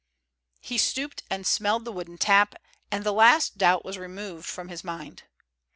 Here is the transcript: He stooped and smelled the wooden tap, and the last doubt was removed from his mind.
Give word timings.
He 0.61 0.79
stooped 0.79 1.21
and 1.29 1.45
smelled 1.45 1.85
the 1.85 1.91
wooden 1.91 2.17
tap, 2.17 2.55
and 2.91 3.03
the 3.03 3.13
last 3.13 3.59
doubt 3.59 3.85
was 3.85 3.99
removed 3.99 4.47
from 4.47 4.69
his 4.69 4.83
mind. 4.83 5.25